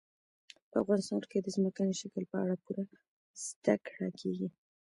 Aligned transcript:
په 0.69 0.75
افغانستان 0.83 1.21
کې 1.31 1.37
د 1.41 1.47
ځمکني 1.55 1.93
شکل 2.01 2.23
په 2.31 2.37
اړه 2.43 2.55
پوره 2.63 2.83
زده 3.45 3.75
کړه 3.87 4.09
کېږي. 4.19 4.47